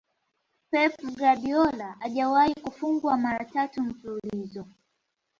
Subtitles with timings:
[0.71, 4.65] Pep guardiola hajawahi kufungwa mara tatu mfululizo